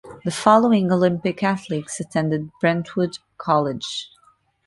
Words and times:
The 0.25 0.31
following 0.31 0.91
Olympic 0.91 1.43
athletes 1.43 1.99
attended 1.99 2.49
Brentwood 2.59 3.19
College. 3.37 4.09